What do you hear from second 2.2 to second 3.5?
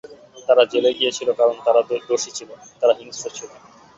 ছিল, তারা হিংস্র ছিল।